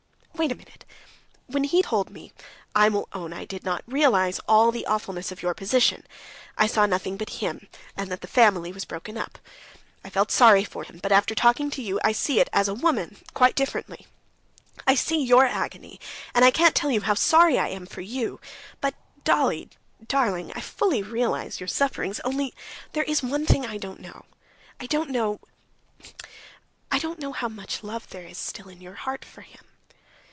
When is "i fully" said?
20.55-21.03